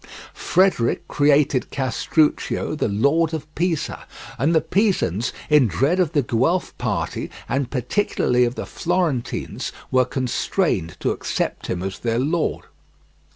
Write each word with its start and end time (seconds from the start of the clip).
Frederick 0.33 1.07
created 1.07 1.69
Castruccio 1.69 2.73
the 2.73 2.87
lord 2.87 3.35
of 3.35 3.45
Pisa, 3.53 4.07
and 4.39 4.55
the 4.55 4.59
Pisans, 4.59 5.31
in 5.47 5.67
dread 5.67 5.99
of 5.99 6.13
the 6.13 6.23
Guelph 6.23 6.75
party, 6.79 7.29
and 7.47 7.69
particularly 7.69 8.43
of 8.43 8.55
the 8.55 8.65
Florentines, 8.65 9.71
were 9.91 10.05
constrained 10.05 10.97
to 11.01 11.11
accept 11.11 11.67
him 11.67 11.83
as 11.83 11.99
their 11.99 12.17
lord. 12.17 12.63